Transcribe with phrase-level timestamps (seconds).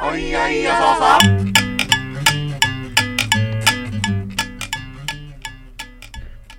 [0.00, 1.48] おいやいやそうそう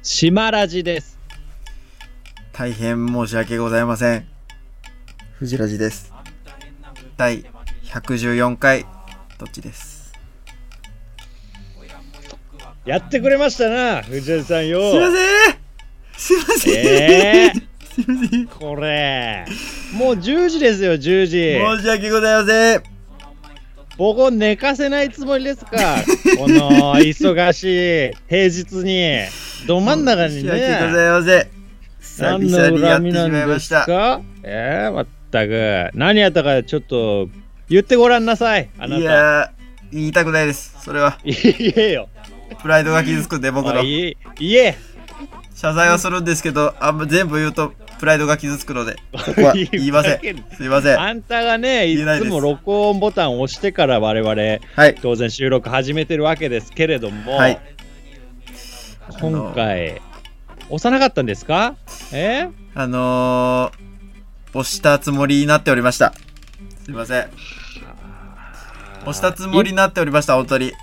[0.04, 1.18] 島ラジです。
[2.52, 4.28] 大変申し訳ございません。
[5.38, 6.12] 藤ラジです。
[7.16, 7.46] 第
[7.86, 8.86] 114回、
[9.38, 10.14] どっちです。
[12.86, 14.92] やってくれましたな、藤井さんよ。
[14.92, 15.60] すいません
[16.18, 19.46] すいません、えーすいませんこれ、
[19.94, 21.78] もう10時ですよ、10時。
[21.78, 22.99] 申し訳ございません
[24.00, 25.72] 僕寝かせないつもりですか？
[26.40, 27.64] この忙し
[28.12, 29.20] い平日に、
[29.68, 30.78] ど真ん中に申し訳ごね。
[30.94, 31.50] ざいませ
[32.20, 32.58] 何の
[32.90, 33.60] 恨みなんで。
[33.60, 34.22] すか？
[34.44, 35.90] えー、まったく。
[35.94, 37.28] 何やったかちょっと
[37.70, 39.06] 言ってごらんなさい、あないた。
[39.12, 39.50] やー、
[39.92, 40.76] 言いたくないです。
[40.82, 41.36] それは、言
[41.76, 42.08] えよ。
[42.62, 43.82] プライドが傷つくんで、僕の。
[43.82, 44.78] おい言え。
[45.56, 48.96] 謝罪はするんですけど、あんま全部言うと、プライドが傷つくので、
[49.26, 50.20] そこは 言いません。
[50.56, 51.00] すいません。
[51.00, 54.32] あんたがね、いつも録音ボタンを押してから我々、
[54.76, 54.96] はい。
[55.02, 57.60] 当然収録始めてるわけですけれども、はい
[59.20, 60.02] 今回、
[60.70, 61.76] 押さなかったんですか？
[62.14, 62.48] え？
[62.76, 66.14] あのー、押したつもりになっておりました。
[66.86, 67.30] すいません。
[69.02, 70.74] 押したつもりになっておりました、本当に。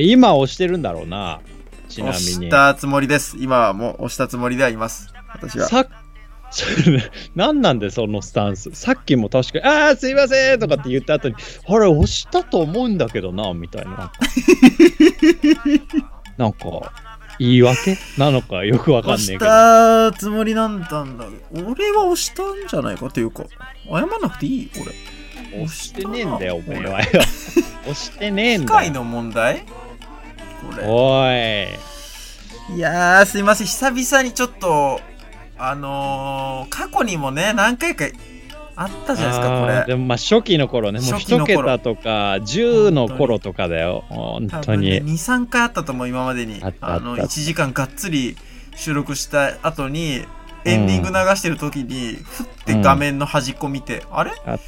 [0.00, 1.40] 今押してるんだろうな、
[1.88, 2.46] ちな押みに。
[2.46, 3.36] したつもりです。
[3.38, 5.12] 今はもう押したつもりではいます。
[5.28, 5.68] 私は。
[5.68, 5.86] さ
[7.36, 8.70] 何なんでそのスタンス？
[8.74, 11.34] さっきも確かに「ああすいません」とかって言った後に
[11.68, 14.12] 「あれ押したと思うんだけどな」みたいな。
[16.36, 16.92] なんか
[17.38, 17.96] 言い訳？
[18.18, 19.50] なのかよくわかん押しねえけど。
[19.50, 21.04] たつもりなんだ
[21.54, 23.44] 俺は押したんじゃないかっていうか、
[23.88, 24.70] 謝んなくていい？
[24.76, 24.92] 俺。
[25.64, 27.00] 押してねえんだよお前俺は。
[27.00, 27.06] よ
[27.82, 28.80] 押してねえんだよ。
[28.80, 29.60] 機械の問題？
[29.60, 30.84] これ。
[30.86, 31.26] お
[32.74, 32.76] い。
[32.76, 33.66] いやー、すいません。
[33.66, 35.00] 久々にちょっと、
[35.62, 38.06] あのー、過去にもね、何回か
[38.76, 39.84] あったじゃないですか、これ。
[39.86, 41.58] でもまあ初期の頃ねもう一初期の頃。
[41.62, 42.08] 桁とか
[42.40, 44.04] 10の頃とかだよ。
[44.08, 45.02] 本当に。
[45.02, 46.62] 2、3回あったと思う、今までに。
[46.80, 48.36] あの、1時間がっつり
[48.74, 50.24] 収録した後に、
[50.64, 54.32] エンディング流してる時に、ふって画面の端っこ見て、あれ？
[54.46, 54.58] あ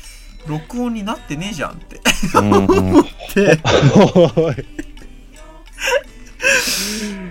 [0.47, 2.01] 録音になってねえじゃんって。
[2.35, 3.05] うんうん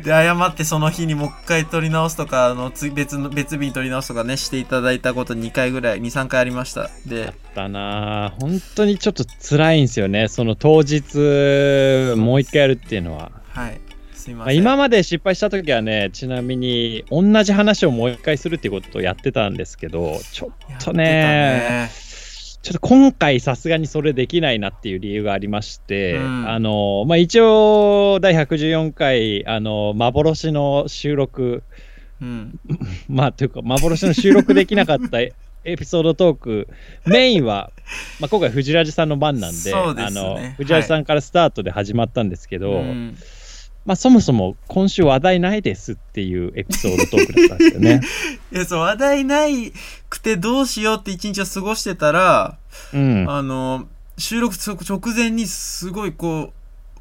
[0.03, 6.89] で、謝ってその日にもう一回撮り直すとか、あの、つ別の、別日に撮り直すとかね、していただいたこと2回ぐらい、2、3回ありました。
[7.05, 13.81] で、だなあ本当にちょっと辛いんですよねその当日もう一回やるっていうのは、はい。
[14.13, 14.57] すいままあ、せん。
[14.57, 21.89] 今まで失敗した時はねちなみに同じ話をもう一回するっていうことをやってたんですけどちょっとね
[22.61, 26.49] ちょっと今回さすがにそれできないなっていう理由がありまして、うん。
[26.49, 31.63] あのまあ、一応第114回あの幻の収録
[32.21, 32.59] うん。
[33.09, 35.33] まあというか幻の収録できなかったエ
[35.63, 36.67] エピソードトーク
[37.05, 37.71] メインは、
[38.19, 39.73] まあ、今回藤ラジさんの番なんでですね。
[39.75, 43.15] あの藤ラジさんからスタートで始まったんですけど、うん
[43.85, 48.01] まあ、そもそも今週話題ないですっていうエピソードトークだったんですよね。
[48.53, 49.73] いや、そう、話題ない
[50.09, 52.57] くてどうしようって一日を過ごしてたら、
[52.93, 53.87] うん、あの、
[54.19, 56.53] 収録直前にすごいこう、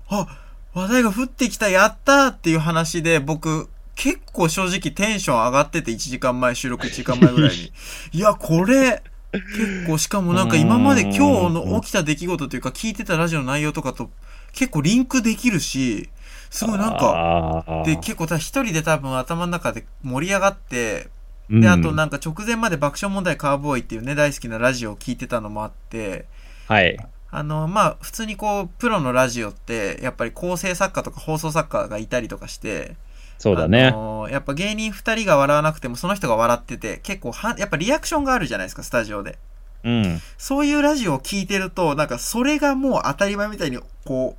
[0.08, 0.26] あ、
[0.72, 7.72] 話題が降ってきた、やったーっていう話で、僕、結構正直テンション上がってて、1時間前、収録1時間前ぐらいに。
[8.12, 9.02] いや、これ、
[9.32, 11.18] 結構、しかもなんか今まで今日
[11.54, 14.10] の起きた出来事というか、聞いてたラジオの内容とかと
[14.52, 16.08] 結構リンクできるし、
[16.50, 21.09] すごいなんか、かで、結構た一人で多分頭の中で盛り上がって、
[21.49, 26.27] うんで、あとなんか直前まで爆笑問題カーボーイっていうね、大好きなラジオを聞いてたのもあって、
[26.69, 26.97] はい。
[27.33, 32.97] あの、まあ、普通にこう、プロのラジオって、やっぱり構成作家とか放送作家がいたりとかして、
[33.39, 33.91] そうだねあ。
[33.93, 39.39] のやっぱ芸人二人が笑わなくてもその人が笑ってて、結構は、やっぱリアクションがあるじゃないですか、スタジオで。
[39.83, 40.21] うん。
[40.39, 44.37] そういうラジオを聞いてると、なんかそれがもう当たり前みたいに、こ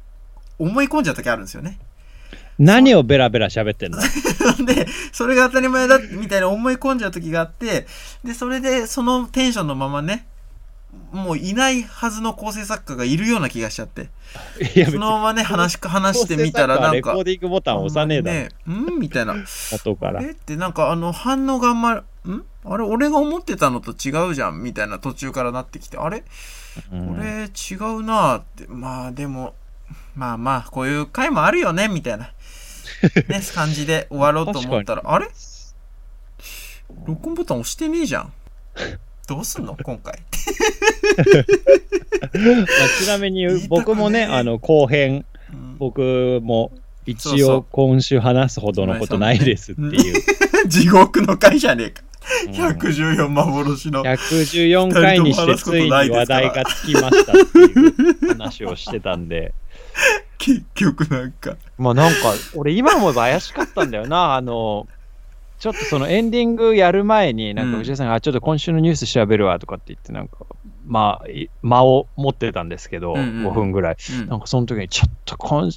[0.60, 1.80] う、思い込んじゃう時あるんですよね。
[2.64, 4.00] 何をベラベラ喋ってんの？
[4.66, 7.88] で、それが当たり前だ、みたいな思い込んじゃう時があって、
[8.24, 10.28] で、それで、そのテンションのままね、
[11.12, 14.10] もういないはずの構成作家がいるような気がしちゃって、
[14.86, 19.00] そのままね、話し、話してみたらなんかレコー、ディングボタン押さねえだろ、ね、ん？
[19.00, 19.36] みたいな。
[19.74, 20.22] 後から。
[20.22, 20.32] え？
[20.32, 22.44] ってなんかあの反応があんまり、ん？
[22.64, 26.24] あれ俺が思ってたのと違うじゃんみたいな途中からなってきて、あれ？
[26.92, 27.16] うん。
[27.16, 29.56] これ違うなって、まあでも、
[30.16, 32.32] まあまあ、こういう回もあるよね、みたいな、
[33.28, 35.28] ね、感じで終わろうと思ったら、あれ？
[37.06, 38.34] 録音ボタン押してねえじゃん。
[39.28, 39.78] どうすんの？
[39.82, 40.20] 今回。
[42.34, 42.66] まあ
[43.04, 46.72] ちなみに僕もね、あの後編、うん僕も
[47.06, 50.24] 一応今週話すほどのことないですっていう。
[50.70, 52.04] 地獄の回じゃねえか。
[52.04, 52.12] うん
[52.52, 54.04] 114幻の。
[54.04, 59.54] 114回にしてついに話題がつきましたっていう話をしてたんで。
[60.42, 61.56] 結局なんか。
[61.78, 64.34] まあなんか、俺今も怪しかったんだよな。
[64.36, 64.88] あの、
[65.60, 70.38] ちょっとそのエンディングやる前に、なんかうん内田さんが、あちょっと今週のニュース調べるわとかって言って、なんか、
[70.88, 73.98] まあ、い間を持ってたんですけど、うんうん5分ぐらい。
[74.20, 75.70] うんなんかその時に、ちょっと今、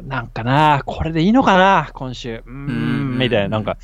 [0.00, 2.42] なんかな、これでいいのかな、今週。
[2.46, 3.76] うーん、みたいな、なんか、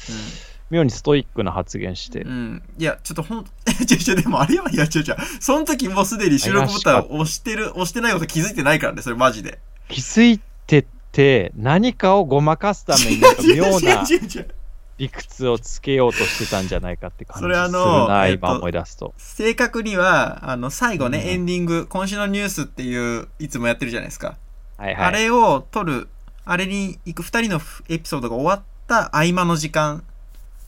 [0.70, 2.30] 妙にストイックな発言してうん。。
[2.30, 2.62] うん。
[2.78, 9.58] いや、ちょっとほん、ちょちょ、でもあれは、いや、ちょちょ、その時もうすでに収録ボタンを押してる、押してないこと気づいてないからね、それマジで。
[9.88, 14.04] 気づいてて、何かをごまかすために、なんか妙な
[14.96, 19.12] 理屈をつけようとしてたんじゃないかって感じするそれあのな、えっと今思い出すと。
[19.16, 24.36] 正確には、あの、最後ね、うんエンディング、今週のニュースっていう、いつもやってるじゃないですか。
[24.76, 25.04] はいはい。
[25.06, 26.08] あれを撮る、
[26.44, 30.04] あれに行く二人のエピソードが終わった合間の時間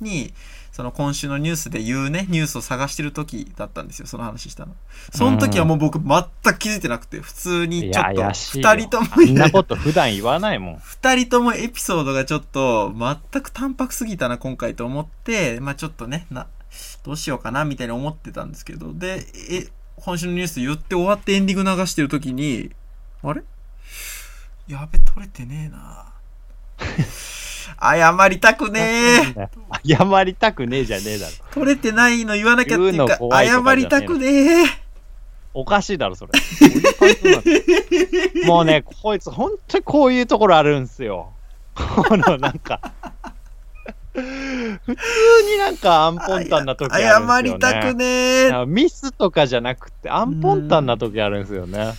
[0.01, 0.33] に、
[0.76, 4.76] その今週のニュースで言うね、ニュースを探してる時だったんですよ、その話したの。
[5.11, 8.23] その時はもう僕全く気づいてなくて、普通にちょっと。
[8.58, 10.76] 二人とも、あんなこと普段言わないもん。
[10.84, 16.46] 二人ともエピソードがちょっと全く淡白すぎたな今回と思ってまあちょっとねな
[17.05, 22.70] どうしようかなみたいに思ってたんですけどでえ今週のニュース言って終わってエンディング流してる時に
[23.23, 23.43] あれ？
[24.69, 26.12] やべ取れてねえな
[27.81, 28.81] 謝りたくね
[29.37, 29.49] え
[29.87, 31.33] 謝りたくねえじゃねえだろ。
[31.53, 34.87] 取れてないの言わなきゃっていうか怖いとかじゃねえの謝りたくねえ
[35.55, 36.33] おかしいだろ、それ。
[38.44, 41.33] もうね、こいつ、本当にこういうところあるんすよ。
[41.75, 42.79] この、なんか。
[44.12, 44.27] 普通
[45.50, 47.27] になんかアンポンタンな時あるんですよ、ね。
[47.27, 51.93] 謝りたくねえなんかミスとかじゃなくて、アンポンタンな時あるんですよね。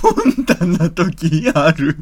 [0.00, 1.98] ポンタンな時ある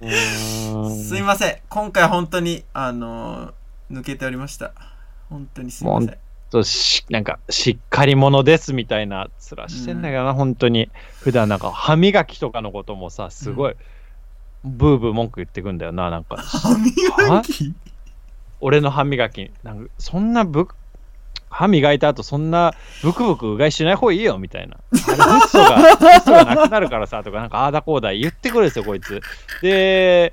[0.00, 1.58] すいません。
[1.68, 3.52] 今回本当に、あのー
[3.92, 4.72] 抜けておりました。
[5.28, 6.16] 本当にすいません。
[6.50, 10.90] とし、なんか、しっかり者ですみたいな面してんだけどな、本当に。
[11.20, 13.76] 普段なんか、歯磨きとかのこともさ、すごい、
[14.64, 16.36] ブーブー文句言ってくんだよな、なんか。
[16.36, 17.74] 歯磨き？
[18.60, 20.68] 俺の歯磨き、なんかそんなぶ、
[21.48, 24.76] 歯磨いた後、そんなブクブクうがいしない方がいいよ、みたいな。
[24.76, 29.20] あれ、フッ素が、フッ素がなくなるからさ、とか、なんか、ああだこうだ言ってくるんですよ、こいつ。
[29.62, 30.32] で、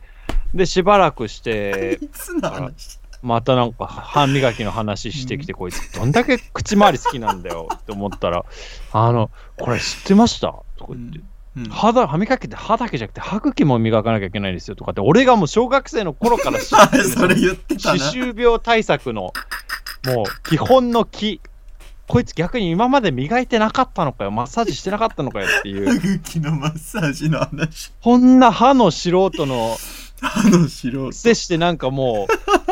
[0.53, 2.98] で、しばらくして、 いつの話？
[3.21, 7.67] またなんか歯磨きの話してきて、こいつどんだけ口周り好きなんだよ。
[7.75, 8.45] って思ったら、
[8.93, 10.53] あの、これ知ってました？
[10.77, 11.19] とか言って、
[11.57, 11.63] うん。
[11.65, 14.75] 歯だ歯磨きって歯だけじゃなくて歯茎も磨かなきゃいけないんですよ。
[14.75, 18.11] とかって、俺がもう小学生の頃から知あってる それ言ってた歯な。
[18.11, 19.33] 周病対策の、
[20.05, 21.41] もう基本の木。
[22.07, 27.91] こいつ逆に今まで磨いてなかったのかよ、マッサージしてなかったのかよっていう、歯茎のマッサージの話。
[28.01, 29.77] こんな歯の素人の
[30.21, 31.11] 歯の素人。
[31.11, 32.27] 接してなんかも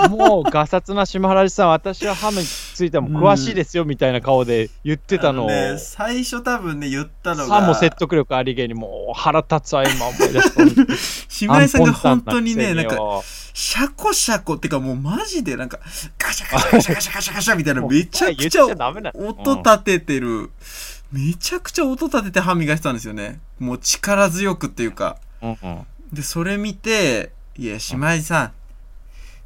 [0.05, 7.61] う、もうガサツな島原さん、私は歯についても詳しいですよみたいな顔で言ってたのを、あね、最初多分ね、言ったのが。
[7.61, 10.93] 歯も説得力ありげに、もう腹立つわ、今思い出すと。
[11.29, 12.97] 島井さんが本当にね、なんか、
[13.53, 15.79] シャコシャコってかもうマジでなんか、
[16.17, 20.51] ガシャガシャガシャガシャガシャガシャみたいな、めちゃくちゃ音立ててる。
[21.11, 23.39] めちゃくちゃ音立てて歯磨いてたんですよね。
[23.59, 25.17] もう力強くっていうか。
[25.41, 28.51] うんうんで、それ見て、いや、島井さん、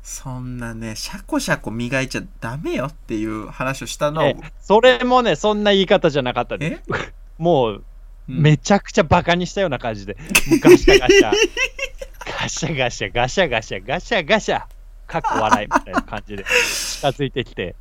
[0.04, 4.26] そんなね、シャコシャコ磨いちゃダメよっていう話をしたのを。
[4.26, 6.94] え、それもね、そんな言い方じゃなかったでえ？
[6.94, 7.14] す。
[7.38, 7.84] もう、
[8.28, 8.42] うん。
[8.42, 10.16] めちゃくちゃバカにしたような感じで、
[10.48, 11.32] もうガシャガシャ、
[12.42, 14.64] ガシャガシャ、ガシャガシャ、ガシャガシャ、
[15.08, 16.44] かっこ笑いみたいな感じで。
[16.44, 17.76] 近づいてきて、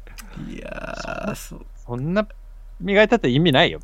[0.48, 1.66] いやー、そう。
[1.86, 2.26] そんな
[2.80, 3.80] 磨いたって意味ないよ。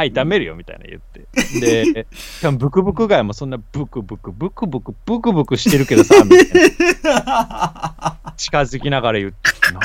[0.00, 1.26] はい、ダメるよみたいな言って。
[1.60, 6.42] で、しかもブクブクガイもそんなブクブク、ブクブク、ブクブクしてるけどさ、みたい
[7.04, 8.16] な。
[8.38, 9.36] 近づきながら言って、
[9.74, 9.80] な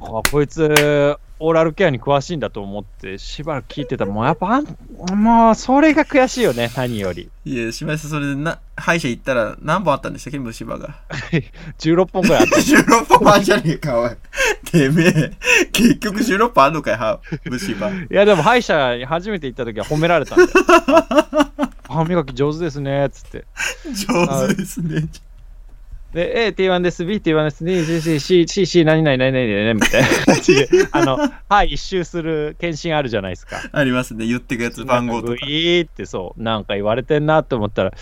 [0.00, 7.28] なんかこいつ、オーラルケアに詳しいんだと思って、しばらく聞いてたら、もうやっぱあん、もうそれが悔しいよね、何より。
[7.44, 11.00] いや、島井さん、それでな、歯医者行ったら何本あったんでしたっけ虫歯が。
[11.78, 12.56] 16本ぐらいあった。
[12.56, 14.10] 16本あんじゃねえか、おい。
[14.72, 15.32] てめえ、
[15.72, 17.88] 結局16本あんのかい、歯、虫歯。
[17.90, 20.50] いや、でも歯医者に初めて行った時は褒められたんだよ。
[21.88, 23.44] 歯磨き上手ですね、つって。
[24.08, 25.04] 上手ですね。
[26.12, 33.62] で、A、T1 です、B、T1 です、D、C、C、C、C、C、何々、何々、何々、みたいな感じで、 あの、歯一周する検診あるじゃないですか。
[33.72, 34.26] ありますね。
[34.26, 35.32] 言ってくやつ、番号とか。
[35.32, 37.92] グイーってそう、なんか言われてんなって思ったら、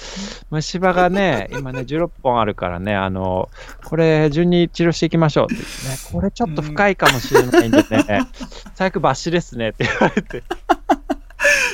[0.51, 3.49] 虫歯がね、今ね、16本あるからね、あの、
[3.85, 8.27] これ、順に治療していきましょうって言ってね、これちょっと深いかもしれないんでね、
[8.75, 10.43] 最悪抜歯ですねって言われて、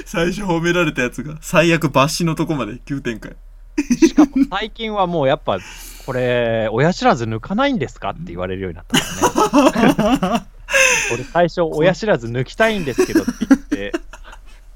[0.05, 3.37] 最初褒められたやつが、最悪抜歯のとこまで急展開。
[3.99, 5.59] しかも最近はもうやっぱ、
[6.07, 10.47] これ、親知らず抜かないんですかって言われるようになったからね。
[11.13, 13.93] 俺最初親知らず抜きたいんですけどって言って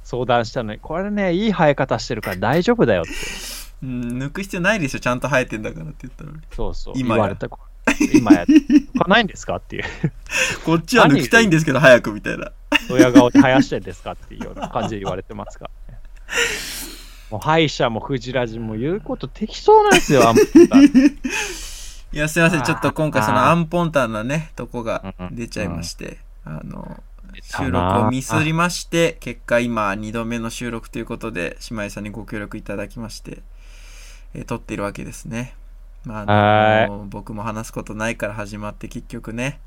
[0.05, 3.11] 相談したのに、これね、いい生え方してるから大丈夫だよって。
[3.83, 6.39] うん、抜く必要ないでしょ、ちゃんと生えてんだからって言ったのに。
[6.55, 6.95] そうそう。
[6.97, 7.49] 今や言われた。
[8.13, 9.85] 今や、抜かないんですかっていう。
[10.67, 12.51] こっちは抜きたいんですけど、早くみたいな。
[12.91, 16.01] 親顔で生やしてんですかっていうような感じで言われてますからね。
[17.31, 20.43] もう歯医者も藤ラジも言うこと適当なんですよ、 あんま
[22.13, 22.63] いや、すいません。
[22.63, 27.01] ちょっと今回そのアンポンタンなね、とこが出ちゃいまして、あの、
[27.43, 33.43] 収録をミスりまして、結果今2度目の収録ということで、姉妹さんにご協力いただきまして、
[34.35, 35.55] えー撮っているわけですね。
[36.05, 39.61] まあ、あの僕も話すことないから始まって結局ね、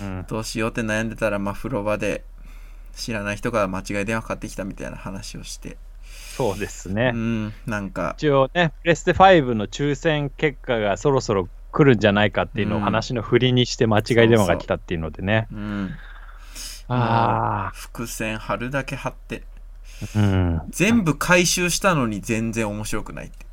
[0.00, 0.24] うん。
[0.28, 2.24] どうしようって悩んでたら、まあ、風呂場で
[2.96, 5.76] 知らない人から間違い電話かかってきたみたいな話をして、
[6.36, 7.10] そうですうね。
[7.10, 15.46] ん、なんか、一応ね、プレステ5の抽選結果がそろそろ来るんじゃないかっていうのをうん話の振りにして間違い電話が来たっていうのでね。
[15.52, 15.90] うん、
[16.88, 19.42] あ伏線貼るだけ貼って、
[20.16, 20.62] あ、うん。
[20.70, 23.46] 全部回収したのに全然面白くないって。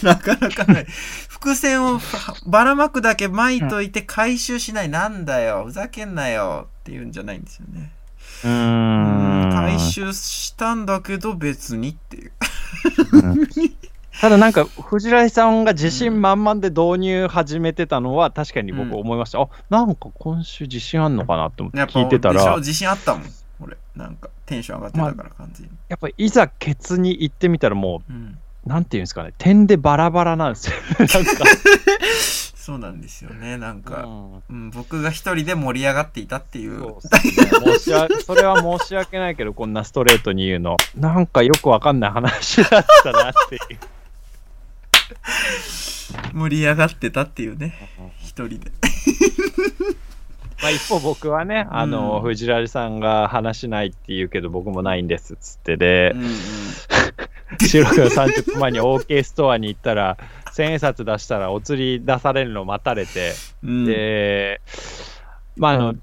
[0.02, 0.86] なかなかない。
[1.28, 2.00] 伏線を
[2.46, 4.88] ばらまくだけ巻いといて回収しない。
[4.88, 5.64] なんだよ。
[5.66, 6.68] ふざけんなよ。
[6.80, 7.92] っていうんじゃないんですよね。
[8.44, 8.50] うん。
[9.68, 12.32] 回収したんだけど別にっていう。
[14.20, 19.40] ただなんか、藤井さんが自信満々で導入始めてたのは確かに僕思いました。
[19.40, 23.22] あ、なんか今週自信あんのかなと思って聞いてたら、自信あったもん。
[23.60, 23.78] 俺。
[23.96, 25.72] なんかテンション上がってたから完全に。
[25.88, 28.38] やっぱいざケツに行ってみたらもうん。
[28.66, 30.76] う、なんていうんですかね、点でバラバラなんですよ。
[30.98, 31.14] なんか、
[32.70, 33.58] そうなんですよね。
[33.58, 36.78] なんか、うんうん、僕が一人で盛り上がっていたっていう。
[36.78, 36.92] そう
[37.66, 40.76] ね申し訳 それは申し訳ないけど、こんなストレートに言うの。
[40.96, 43.60] なんかよくわかんない話だったなっていう。
[46.32, 47.74] 盛り上がってたっていうね。
[48.20, 48.70] 一人で。
[50.62, 56.30] まあ、一方僕はね、あの、うん藤原さんが話しないって言うけど、僕もないんですっつってでう、んうん。
[57.66, 60.16] 収録の30分前に OK ストアに行ったら、
[60.52, 64.60] 千円札出したらお釣り出されるの待たれて、うん、で、
[65.56, 65.94] まあ、あの、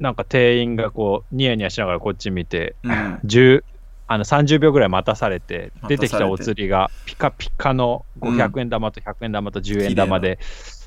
[0.00, 2.92] なんか店員がこう、ニヤニヤしながらこっち見て、うん、
[3.24, 3.64] 10
[4.06, 5.96] あの30秒ぐらい待たされて、待たされて。
[5.96, 10.38] 出てきたお釣りがピカピカの500円玉と100円玉と10円玉で、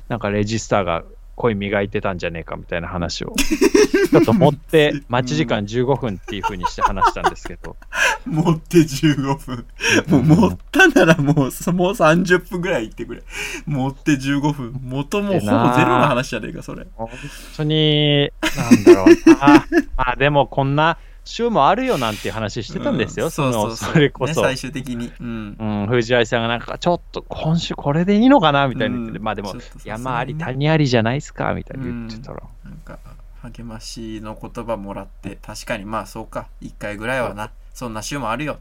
[0.08, 1.04] なんかレジスターが
[1.38, 3.32] 声磨いてたんじゃねえかみたいな話を、
[4.10, 7.76] ちょっと持って、待ち時間15分っていう風にして話したんですけど、
[8.26, 9.66] 持って15分。
[10.08, 13.22] もう持ったならもう、そもう30分ぐらい行ってくれ。
[13.66, 14.80] 持って15分。
[14.82, 15.60] 元もほぼゼロ
[15.98, 16.86] の話じゃねえか、それ。
[16.96, 17.08] 本
[17.56, 19.66] 当に、なんだろうな、
[19.96, 24.40] まあでもこんな週もあるよなんて話してたんですよ、うんそのそれこそ。
[24.40, 25.12] ね、最終的に。
[25.20, 25.56] うん。
[25.58, 29.54] うん、藤井さんがなんか、ちょっと今週これでいいのかなみたいに言ってて、うんまあでも
[29.84, 32.98] 山あり谷ありじゃないですかみたいに言ってたら、なんか、
[33.42, 36.48] 励ましの言葉もらって、確かにまあそうか。
[36.62, 37.50] 1回ぐらいはな。
[37.74, 38.58] そんな週もあるよ。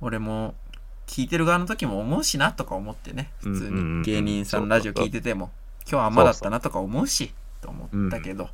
[0.00, 0.54] 俺も、
[1.06, 3.30] 聞いてる側の時も思うしなとか思ってね。
[3.38, 5.50] 普通に芸人さんのラジオ聞いてても、
[5.82, 8.50] 今日は甘だったなとか思うし、と思ったけど。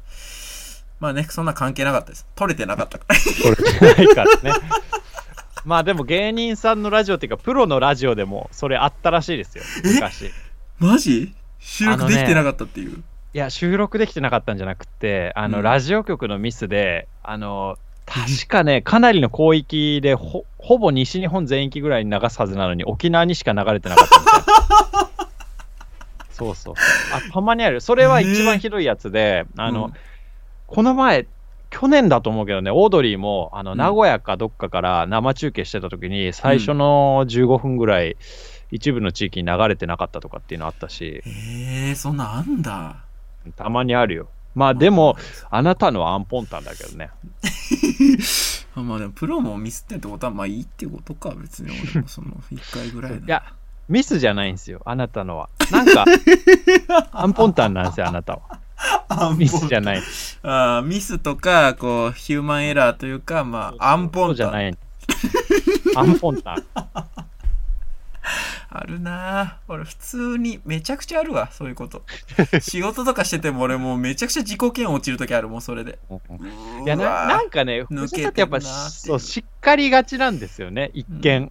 [1.00, 2.26] まあね、そんな関係なかったです。
[2.34, 3.14] 取れてなかったから。
[3.16, 4.52] これじゃないからね。
[5.64, 10.26] まあでも芸人さんのラジオっていうか、プロのラジオでもそれあったらしいですよ、昔。
[10.26, 10.30] い
[10.78, 11.34] マジ？
[11.60, 13.02] 収録できてなかったっていう？
[13.32, 17.76] や、収録できてなかったんじゃなくて、あの、うんラジオ局のミスで、あの、
[18.06, 25.18] 確かね、かなりの広域でほ、ほぼ西日本全域ぐらいに流すはずなのに、沖縄にしか流れてなかったみたいな。
[26.30, 26.74] そ うそうそう。
[27.14, 27.80] あ、たまにある。
[27.82, 29.92] それは一番ひどいやつで、あの、うん
[30.68, 31.26] この前、
[31.70, 38.16] 去年だと思うけどね、オードリーも、あの、うん名古屋かどっかから生中継してた時に、最初の15分ぐらい、
[38.70, 42.96] 一部の地域に流れてなかったとかっていうのあったし、へえ、そんなんあんだ。
[43.56, 44.28] たまにあるよ。
[44.54, 45.16] まあでも、
[45.50, 47.10] あなたのはアンポンタンだけどね。
[48.74, 53.42] あ まあでもプロもミスってってことはまあいいってことか別に俺もその1回ぐらいいや、
[53.88, 55.48] ミスじゃないんですよ、あなたのは。
[55.70, 56.04] なんか、
[57.12, 58.40] アンポンタンなんですよ、あなたは。
[59.36, 60.02] ミスじゃない。
[60.42, 64.34] あーミスとかこうヒューマンエラーというかまあアンポンタ。
[64.34, 64.78] じゃない。
[65.96, 66.54] アンポンタ。
[66.56, 66.64] ン。
[68.70, 69.40] あるな。
[69.40, 72.02] あ俺普通にめちゃくちゃあるわそういうこと。
[72.60, 75.98] 仕事とかしてても俺もうめちゃくちゃ自己嫌悪落ちる時あるもんそれで。
[76.84, 81.42] いやな、なんかね、抜けてやっぱそうしっかりがちなんですよね、一見。
[81.42, 81.50] うん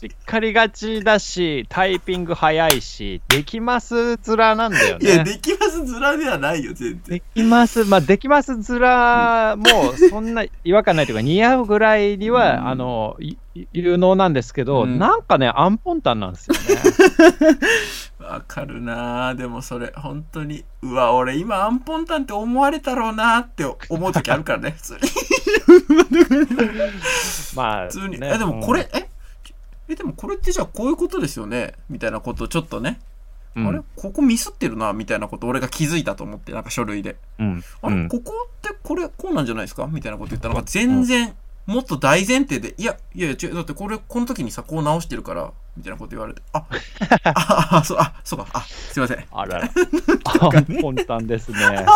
[0.00, 5.24] しっかりがちだし、タイピング早いし、できます面なんだよいやね。
[5.24, 13.36] できますずらではないよ全然できます、まあ、できます面もそんな違和感ないというか、似合うぐらいには、うんあの、い
[13.74, 17.58] 有能なんですけど、うんなんかね、アンポンタンなんですよね。
[18.26, 20.64] わかるなでもそれ、本当に。
[20.80, 25.00] うわ、俺今アンポンタンって思われたろうなって思う時あるからね、普通に。
[27.54, 28.18] まあ、普通に。
[28.18, 29.09] ねえ、でもこれ、え
[29.90, 31.74] え、でもこれってじゃあこういうことですよね？
[31.88, 33.00] みたいなことをちょっとね、
[33.56, 33.66] うん。
[33.66, 33.80] あれ？
[33.96, 34.92] ここミスってるな？
[34.92, 37.16] みたいなこと俺が気づいたと思って、なんか書類で。
[37.38, 37.64] うん。
[37.82, 38.08] あれ、うん。
[38.08, 39.86] ここってこれこうなんじゃないですか？
[39.86, 41.34] みたいなこと言ったら、なんか全然、
[41.66, 46.64] もっと大前提で、いや、いやいや違う、だってこれ、この時にさ、こう直してるから、みたいなこと言われて、あ、
[47.24, 49.24] あ、あ、そう、あ、そうか、あ、すいません。
[49.30, 49.64] あらら。
[49.68, 49.70] あ、
[50.82, 51.86] 本当ですね。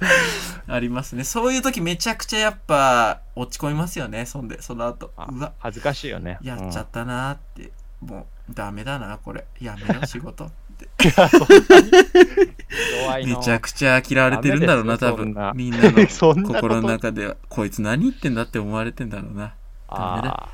[0.66, 1.24] ありますね。
[1.24, 5.12] そういう時めちゃくちゃやっぱ、落ち込みますよね、そんで、その後。
[5.16, 6.38] あうわ、恥ずかしいよね。
[6.42, 9.46] やっちゃったなーって、もう、ダメだな、これ。
[9.60, 10.46] やめよう、仕事。
[10.46, 10.88] って。
[13.24, 15.34] めちゃくちゃ嫌われてるんだろうな、多分。
[15.54, 19.54] みんなの心の中では、こいつ何言ってんだって思われてんだろうな。
[19.88, 20.48] あ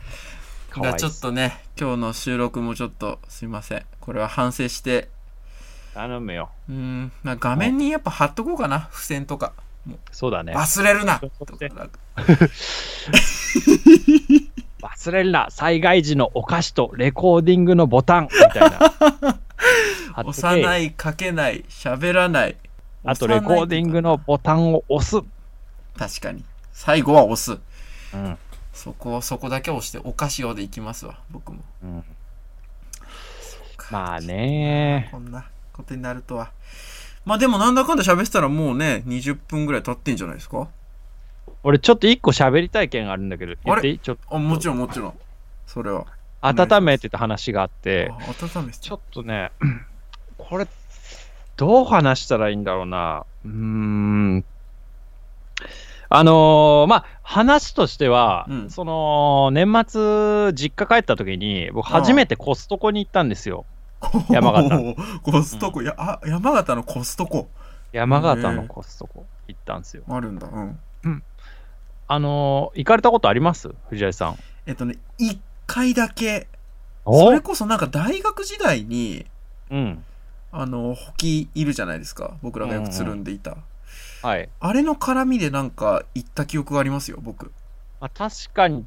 [0.70, 3.86] ーかわいがちょっとね、今日の収録もちょっとすいません。
[4.00, 5.08] これは反省して、
[5.96, 6.50] 頼むよ。
[6.68, 9.54] うーん、まあ、画面にやっぱ貼っとこうかな、付箋とか。
[10.12, 10.52] そうだね。
[10.54, 11.22] 忘れるな
[14.82, 18.78] 忘れるな災害時のお菓子とレコーディングのボタンみたいな。
[20.22, 22.56] 押さない、書けない、喋らない。
[23.04, 25.24] あとレコーディングのボタンを押す。
[25.96, 26.44] 確かに。
[26.72, 27.58] 最後は押す。
[28.12, 28.36] うん。
[28.74, 31.60] そこ、そこだけ押して、お菓子用でいきますわ、僕も。
[31.82, 32.04] うん、
[33.90, 36.50] まあねこんなことになるとは。
[37.24, 40.68] まあでもなんだかんだ喋ってたらもうね、20分ぐらい経ってんじゃないですか？
[41.62, 43.98] 俺ちょっと一個喋りたい件があるんだけど、言っていい？
[43.98, 45.14] ちょっあ、もちろんもちろん。
[45.66, 46.06] それは。
[46.54, 48.16] と温めてた話があって、あ
[48.56, 49.50] 温めてちょっとね、
[50.38, 50.68] これ、
[51.56, 53.24] どう話したらいいんだろうな。
[53.44, 54.44] うーん。
[56.08, 63.64] あのーまあ、話としては、うんその、年末、実家帰った時に、僕初めてコストコに行ったんですよ。
[64.30, 67.48] 山形コストコ、やあ山形のコストコ。
[67.92, 69.26] 山形のコストコ。
[69.48, 70.02] 行ったんですよ。
[70.08, 70.48] あるんだ。
[70.48, 71.22] うん。
[72.08, 73.74] あのー行かれたことあります？
[73.88, 74.38] 藤井さん。
[74.66, 76.48] えっとね一回だけ。
[77.04, 79.26] そおれこそなんか大学時代に
[79.70, 80.04] うん。
[80.52, 82.34] あのホキいるじゃないですか。
[82.42, 83.56] 僕らがよくつるんでいた、
[84.22, 84.48] はい。
[84.60, 87.52] あれの絡みでなんか行った記憶がありますよ僕。
[88.00, 88.86] まあ、確かに、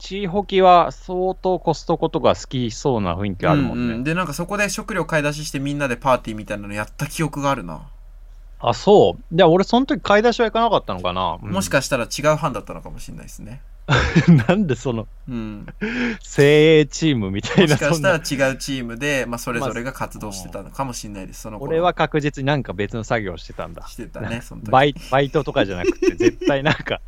[0.00, 3.84] チーホキは相当コストコとか好きそうな雰囲気あるもんね。
[3.84, 7.82] うんうんでなんかそこで食料買い出ししてみんなでパーティーみたいなのやった記憶があるな、
[8.60, 9.22] あ、そう。
[9.36, 13.60] じゃあ俺その時買い出しは行かなかったのかな、うんもしかしたら違う班だったのかもしれないですね
[14.48, 15.66] なんでそのうん
[16.22, 18.08] 精鋭チームみたいな、もしかした。
[18.10, 18.14] ら
[18.48, 23.86] 違うチームで、まあ、それぞれが活動してたのかもしれないですその頃俺は確実になんか別の作業をしてたんだ。
[23.88, 27.00] してたねその時バイバイトとかじゃなくて、絶対なんか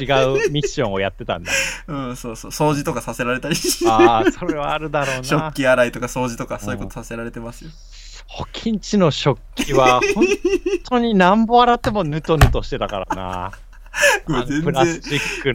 [0.00, 0.04] 違
[0.46, 1.52] うミッションをやってたんだ。
[1.88, 3.56] うんそうそう掃除とかさせられたり
[3.88, 5.52] ああ、それはあるだろう食な。
[5.52, 7.70] 器洗いとか掃除とかそういうことさせられてますよ。
[8.26, 10.24] 保金地の食器は本
[10.88, 13.52] 当になんぼ洗ってもヌトヌトしてたからな。
[14.46, 15.00] 全然。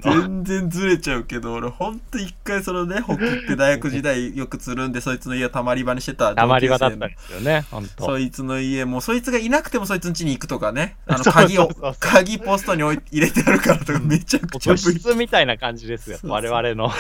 [0.01, 8.05] 全然ずれちゃうけど俺ほんと一回そのねホキって大学時代よくつるんでそいつの家をたまり場にしてたたまり場だったんですよね、本当。
[8.05, 10.95] 生のそいつの家もうそいつがいなくてもそいつの家に行くとかね。
[11.07, 11.95] あの鍵をそうそうそう。
[11.99, 16.91] 鍵ポストに置い入れてあるからとか めちゃくちゃ物質みたいな感じですよ、我々の。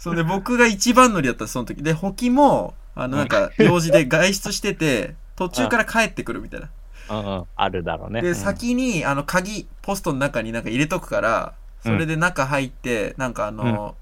[0.00, 1.82] それで僕が一番乗りだったその時。
[1.82, 6.66] でホキもあのなんか用事で外出してて途中から帰ってくるみたいな。
[6.66, 6.75] うんうん、
[7.08, 8.22] あるだろうね。
[8.22, 13.94] で、うん先に、あの、鍵、ポストの中になんか入れとくから、それで中入って、なんかあの、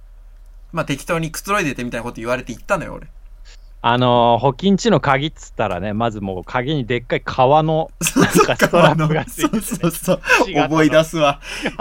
[0.73, 3.09] まあ、適当にくつろいでてみたいなこと言われて行ったのよ、俺。
[3.87, 10.21] あのー、保金地の鍵っつったらね、まずもう鍵にでっかい革のそうなんかストラップがついてそうそうそう。
[10.65, 11.39] 思い出すわ。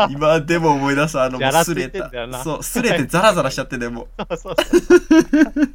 [0.09, 1.17] 今でも思い出す。
[1.17, 2.11] あの、もうすれた
[2.43, 4.23] そう、すれてザラザラしちゃってね、もう。
[4.35, 5.73] そうそうそう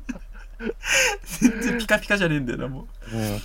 [1.41, 3.37] 全然ピカピカじゃねえんだよな、もうん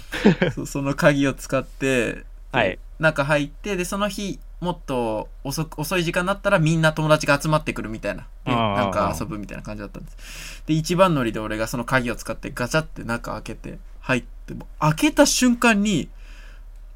[0.48, 0.52] う。
[0.52, 2.80] そうその鍵を使って、ではい。
[3.00, 8.28] 中入って、で、その日、もっと遅く遅い時間になったらみんな友達が集まってくるみたいな。
[8.46, 10.64] なんか遊ぶみたいな感じだったんです。
[10.66, 16.10] で、一番乗りで俺がその鍵を使ってガチャって中開けて入っても、開けた瞬間に、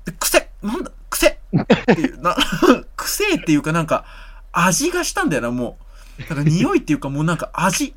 [0.06, 2.38] で癖なんだ癖っていう、 な、
[2.96, 4.06] 癖っていうかなんか、
[4.54, 5.78] 味がしたんだよな、も
[6.20, 6.34] う。
[6.34, 7.94] なんか匂いっていうかもうなんか味。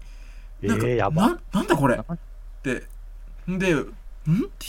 [0.63, 1.29] えなんか、ー、やば。
[1.29, 2.19] ななんだこれっ
[2.63, 2.85] て。
[3.51, 3.87] んで、ん？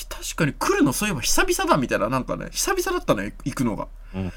[0.09, 3.87] 確かに来るのそういえば久々だみたいな、なんかね、久々だったのよ、行くのが。
[4.15, 4.33] うん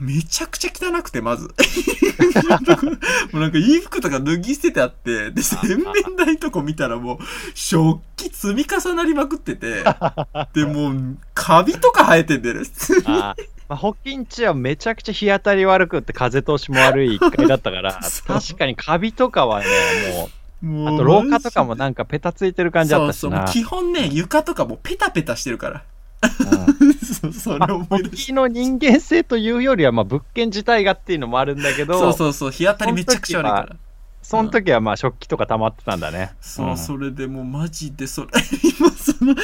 [0.00, 1.54] めちゃくちゃ汚くて、まず。
[3.30, 7.18] もうなんか衣服とか脱ぎ捨ててあって、で、洗面台とこ見たらもう、
[7.54, 9.84] 食器積み重なりまくってて、
[10.52, 12.62] で、もう、カビとか生えてんだよね。
[13.04, 19.66] あーまあ、保金地はめちゃくちゃ日当たり悪くって風通しも悪い一回だったから、 確かにカビとかはね、
[20.14, 20.30] もう
[20.64, 23.44] あと廊下とかもなんかペタついてる感じあったしそうそう。
[23.46, 25.84] 基本ね、床とかもうペタペタしてるから。
[26.22, 32.50] うん そうそまあれ思い出し時の人間性というよりは、まあ、物件自体がっていうのもあるんだけど、そうそうそう。
[32.50, 33.76] 日当たりめちゃくちゃ悪いから。
[34.20, 36.32] その時はまあ食器とか溜まってたんだね。
[36.40, 38.28] そう、んそれでもうマジでそれ、
[38.78, 39.42] 今その、くっ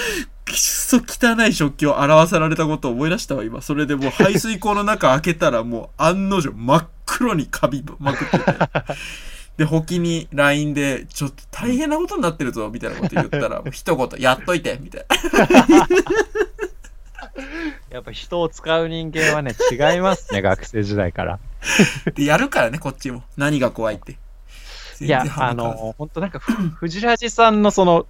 [0.55, 3.63] そ汚い食器を表されたことを思い出したわ、今。
[3.63, 8.45] それでもう排水口の中開けたらもう案の定真っ黒にカビまくってて。
[9.57, 15.77] で、ほきに LINE で、ちょっと大変なことになってるぞ、みたいなこと言ったら、 一言、やっといて、みたいな。
[17.91, 21.39] やっぱ人を使う人間はね、違いますね、 学生時代から。
[22.15, 23.23] で、やるからね、こっちも。
[23.37, 24.19] 何が怖いって。
[25.01, 28.07] いやあの、本当なんか、ふ藤ラジさんのその、うん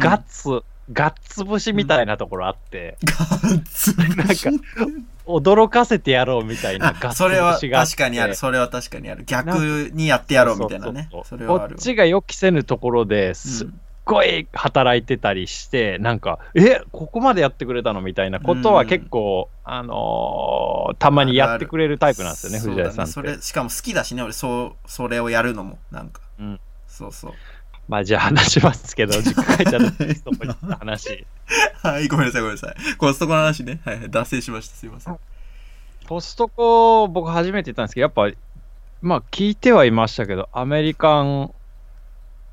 [0.00, 4.24] ガッツ、ガッツ節みたいなところあって、ガッツなんか
[5.26, 8.34] 驚かせてやろうみたいなガッあ、ツそれは確かにある。
[8.34, 9.24] それは確かにある。
[9.24, 11.08] 逆にやってやろうみたいなね。
[11.10, 11.24] こ
[11.56, 13.68] っちが予期せぬところですっ
[14.04, 23.14] ごい働いてたりして、なんか、え、ここまでやってくれたのみたいなことはうん結構、あのーたまにやってくれるタイプなんですよね、藤田さんって。
[23.14, 26.20] だねそれ、しかも好きだしね、俺、そう、それをやるのも、なんか。
[26.38, 27.32] うんそうそう。
[27.88, 31.26] まあじゃあ話しますけど、実家帰ったらそこに行った話。
[31.82, 32.96] はい、ごめんなさい、ごめんなさい。
[32.96, 33.80] コストコの話ね。
[33.84, 34.74] はいはい、脱線しました。
[34.74, 35.18] すいません。
[36.08, 38.36] コストコ、僕初めて行ったんですけど、やっぱ、
[39.02, 41.54] まあ聞いてはいましたけど、アメリカン、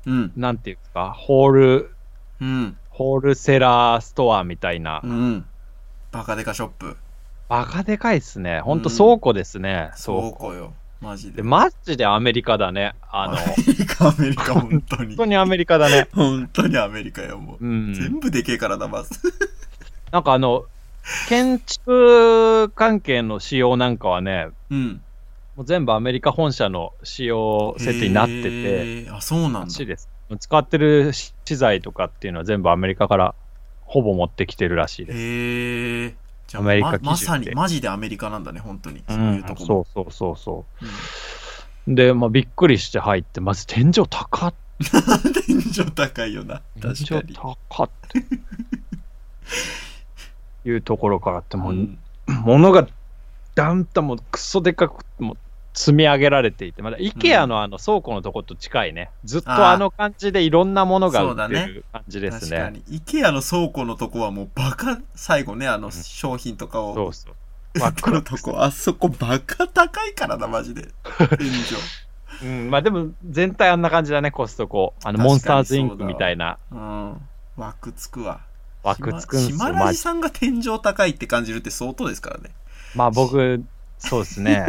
[0.06, 0.32] うん。
[0.36, 1.94] なんていうんですか、ホール、
[2.40, 2.76] うん。
[2.90, 5.46] ホールセラーストアみたいな、うん。
[6.12, 6.96] バカデカショップ。
[7.48, 8.60] バカでかいっすね。
[8.60, 9.90] ほんとうん倉庫ですね。
[10.02, 10.74] 倉庫よ。
[11.04, 11.36] マジで。
[11.36, 12.94] で、マジでアメリカだね。
[13.10, 15.24] あの、アメリカ、アメリカ、本当に本当。
[15.26, 16.08] にアメリカだね。
[16.12, 17.64] 本当にアメリカよ、もう。
[17.64, 17.94] うん。
[17.94, 19.10] 全部でけえからだ、まず。
[20.10, 20.64] なんかあの、
[21.28, 25.00] 建築関係の仕様なんかはね、うん。
[25.56, 29.10] もう全部アメリカ本社の仕様設定になってて、て。
[29.10, 30.36] あ、そうなんだ。
[30.38, 33.34] 使ってる資材とかっていうのは全部アメリカから
[33.82, 35.18] ほぼ持ってきてるらしいです。
[35.18, 36.14] へえ。
[36.54, 39.02] じゃあアメリカままさに、マジでアメリカなんだね、本当に。
[39.08, 39.66] そううんいうとこも。
[39.66, 40.64] そうそうそうそ
[41.86, 41.96] うんう。
[41.96, 44.54] で、まあ、びっくりして入って、まず天井高っ。
[45.46, 46.62] 天井高いよな。
[46.80, 47.34] 天井確かに。
[47.34, 48.24] 高っって。
[50.66, 52.88] いうところからって、もう、うん物が
[53.54, 55.36] だんだんもうクソでかくもう
[55.74, 59.10] 積み上げられていて、まだ IKEA のあの倉庫のとこと近いね。
[59.24, 62.58] ずっとあの感じでいろんなものが売ってる感じですね。
[62.58, 62.96] 確かに。
[62.96, 66.94] イケアの倉庫のとこはもうバカ、最後ね、あの商品とかを。
[66.94, 67.34] そうそう。
[67.78, 70.88] 真っ黒のとこ、あそこバカ高いからな、マジで。
[71.38, 71.50] 天井。
[72.42, 74.94] うん、まあでも全体あんな感じだね、コストコ。
[75.04, 77.20] あの、モンスターズインクみたいなうん。
[77.56, 78.40] 枠つくわ。
[78.82, 79.56] 枠つくんすよ。
[79.56, 82.50] 島まあラジさんが天井高いって感じるって相当ですからね。
[82.94, 83.64] まあ僕、
[83.98, 84.66] そうですね。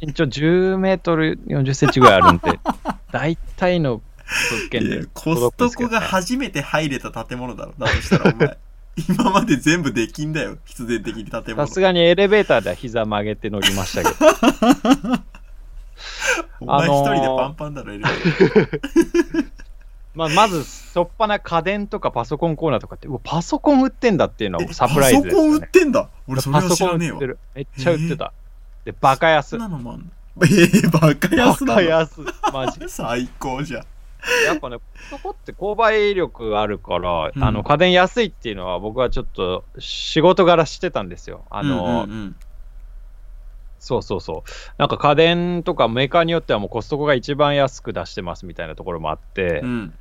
[0.00, 2.58] 身長10メートル40センチぐらいあるんで、
[3.12, 4.00] 大体の
[4.50, 7.74] 物件でいやコストコが初めて入れた建物だろ。
[7.78, 8.58] だとしたらお前。
[9.08, 10.58] 今まで全部できんだよ。
[10.66, 11.66] 必然的に建物。
[11.66, 15.22] さすがにエレベーターでは膝曲げて乗りましたけど。
[16.60, 19.46] お前一あのー人でパンパンだろ、エレベーター
[20.14, 25.64] まあ、まず、しょっぱな家電とかパソコンコーナーとかって、うわパソコン売ってんだっていうのえはサプライズですパソコン売。
[25.64, 27.20] ってんだ俺それはパソコ知らねえわ。
[27.54, 28.32] めっちゃ売ってた。
[28.84, 29.58] で、バカ安そん。
[29.60, 30.04] なのもあんの？
[30.42, 31.80] えー、バカバ安なの？
[31.80, 32.20] カ安。
[32.52, 32.80] マジ。
[32.88, 33.84] 最高じゃん。
[34.46, 34.78] やっぱね、
[35.10, 41.44] そこって購買力あるから、うんあの、家電安いっていうのは僕はちょっと仕事柄してたんですよ。
[41.50, 42.36] あの、うんうんうん
[43.84, 44.50] そうそうそう。
[44.78, 49.92] なんか家電とかメーカーによってはもうコストコが一番安く出してますみたいなところもあって、うん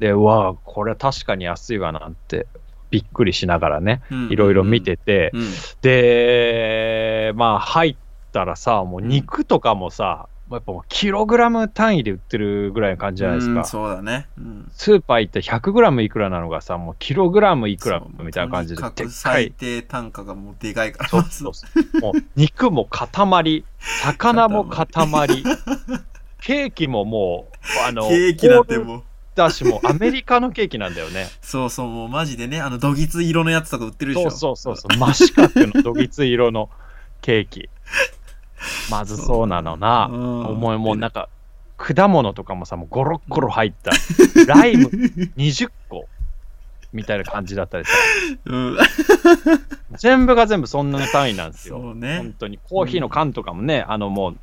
[0.00, 2.46] で、うわこれは確かに安いわなんて、
[2.90, 7.96] びっくりしながらね、うんいろいろ見てて、うんで、まあ入っ
[8.32, 13.60] たらさ、もう肉とかもさ、やっぱもうキログラム単位で売ってるぐらいの感じじゃないですか。
[13.60, 14.28] うんそうだね。
[14.36, 19.08] うんスーパー行って100グラムいくらなのがさ、もうキログラムいくらそうみたいな感じで、で。
[19.08, 21.08] 最低単価がもうでかいから。
[21.08, 22.00] そうそうそう。
[22.00, 23.64] もう肉も塊、
[24.02, 24.86] 魚も塊、
[26.42, 29.02] ケーキももう、あの、ケーキなんてもう。
[29.34, 31.28] だし、もうアメリカのケーキなんだよね。
[31.40, 34.52] そうそう、もうマジでね、あの、どぎつ色のやつとか売ってるでしそょ。
[34.52, 34.98] うそうそうそう。
[34.98, 36.68] 真四角のどぎつい色の
[37.22, 37.70] ケーキ。
[38.90, 40.08] まずそうなのな。
[40.10, 41.28] うん思いもうなんか、
[41.76, 43.90] 果物とかもさ、もうゴロッゴロ入った。
[44.46, 44.86] ライム
[45.36, 46.06] 20個
[46.92, 47.92] みたいな感じだったりさ。
[48.44, 48.78] うん。
[49.98, 51.78] 全部が全部そんな単位なんですよ。
[51.80, 52.58] そうね本当に。
[52.58, 54.38] コーヒーの缶とかもね、あのもう、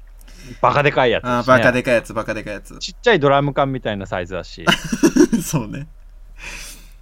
[0.62, 2.78] バカでかいやつね、バカでかいやつ、バカでかいやつ。
[2.80, 4.66] ちっちゃいドラム缶みたいなサイズだし、
[5.44, 5.88] そうね。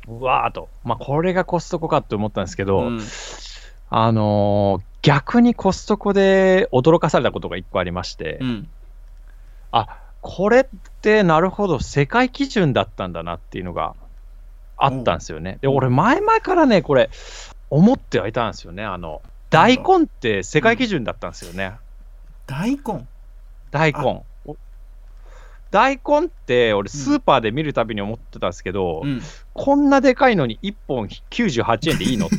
[0.08, 0.70] うわーっと。
[0.84, 3.02] まあ、これがコストコかって思ったんですけど、うん
[3.90, 8.68] あのー逆にコストコで驚かされたことが一個ありまして、うん。
[9.72, 10.66] あ、これっ
[11.02, 13.96] てなるほど世界基準だったんだなっていうのが
[14.76, 15.60] あったんですよね。
[15.62, 17.10] で、俺前々からね、これ
[17.70, 18.84] 思ってはいたんですよね。
[18.84, 21.72] あの、大根って世界基準だったんですよね。
[22.46, 23.08] 大根？
[23.72, 24.24] 大根。
[25.70, 29.22] お大根って俺スーパーで見るたびに思ってたんですけど、うん。
[29.54, 32.36] こんなでかいのに1本98円でいいのって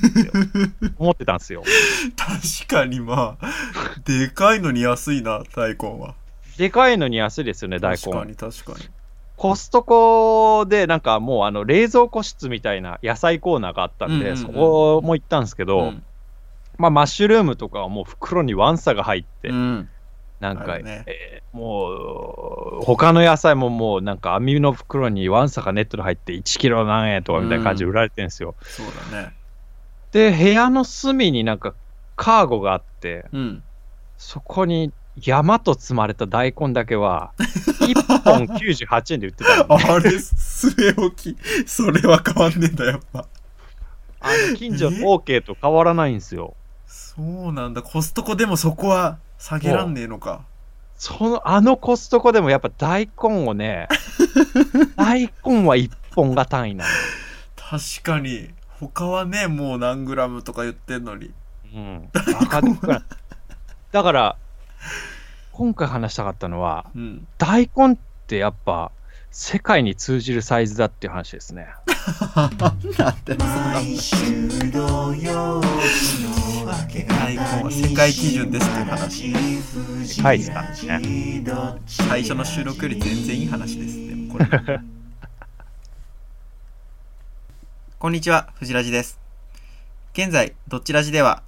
[0.98, 1.62] 思ってたんですよ。
[2.16, 3.46] 確かにまあ、
[4.04, 6.14] でかいのに安いな、大根は。
[6.56, 7.96] でかいのに安いですよね、大根。
[7.98, 8.88] 確かに確かに。
[9.36, 16.02] コストコでなんかもうあの冷蔵庫室みたいな野菜コーナーがあったんで、うんうんうんそこも行ったんですけど、うん
[16.78, 19.88] まあマッシュルームとかはもう袋にワンサが入って、うん。
[20.40, 28.54] なんか、ねえーもう他の野菜ももうなんか網の袋にワンサがネットで入って1キロ何円とかみたいな感じで売られてるんですよ。
[28.60, 29.32] そうだね。
[30.12, 31.74] で、部屋の隅になんか
[32.16, 33.62] カーゴがあって、うん。
[34.18, 39.84] そこに山と積まれた大根だけは、 1本98円で売ってたの、ね。
[39.88, 41.36] あれ、据え置き。
[41.66, 43.26] それは変わんねえんだ、やっぱ。
[44.20, 46.54] あの近所の OK と変わらないんですよ。
[46.88, 47.82] そうなんだ。
[47.82, 50.44] コストコでもそこは下げらんねえのか。
[50.96, 53.88] その、あのコストコでもやっぱ大根をね、
[54.96, 56.90] 大根は1本が単位なの。
[57.56, 58.50] 確かに。
[58.80, 61.32] 他はね、もう何グラムとか言ってんのに。
[61.74, 62.08] うん。
[62.12, 63.02] バカでっかい
[63.92, 64.36] だから、
[65.52, 67.26] 今回話したかったのは、うん。
[67.36, 67.96] 大根っ
[68.26, 68.90] てやっぱ
[69.30, 71.68] 世界に通じるサイズだっていう話ですね。
[72.34, 72.56] なん
[73.24, 73.74] でそんな。
[73.74, 73.98] 大根
[76.68, 79.32] は世界基準ですっていう話。
[80.22, 81.42] はいですからね。
[81.86, 84.06] 最初の収録より全然いい話です。
[84.06, 84.46] でもこれ。
[87.98, 89.18] こんにちは、藤ラジです。
[90.12, 91.42] 現在、どっちラジでは、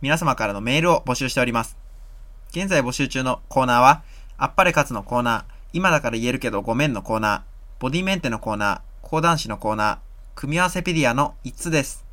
[0.00, 1.76] 皆様からのメールを募集しております。
[2.50, 4.02] 現在募集中のコーナーは、
[4.38, 7.42] あっぱれ勝つのコーナー、今だから言えるけどごめんのコーナー、
[7.80, 9.98] ボディメンテのコーナー、講談師のコーナー、
[10.34, 12.11] 組み合わせペディアの5つです。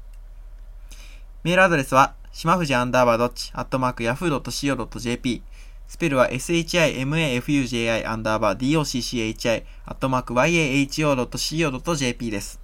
[1.43, 5.41] メールアドレスは、しまふじアンダーバードッチ、アットマーク、ヤフー .co.jp、
[5.88, 12.60] スペルは shimafuji アンダーバー docchi アットマーク yaho.co.jp です。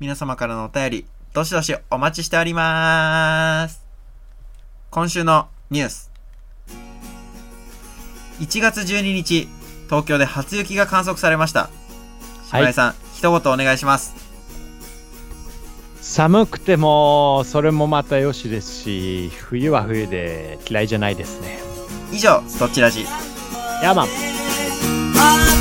[0.00, 3.86] 皆様からのお便り、どしどしお待ちしております。
[4.90, 6.10] 今週のニュース。
[8.40, 9.48] 1月12日、
[9.86, 11.70] 東京で初雪が観測されました。
[12.50, 14.21] 島井さん、一言お願いします。
[16.02, 21.60] 寒くても、それもまたよしですし、冬は冬で嫌いじゃないですね。
[22.10, 23.06] 以上、どっちらじ？
[23.82, 24.08] ヤーマンあ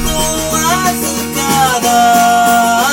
[0.07, 0.09] と
[0.55, 0.59] わ
[0.93, 2.90] ずかだ